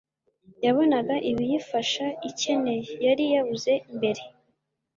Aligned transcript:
yabona 0.65 0.97
ibiyifasha 1.31 2.05
ikeneye, 2.29 2.89
yari 3.05 3.23
yabuze 3.33 3.71
mbere. 3.95 4.21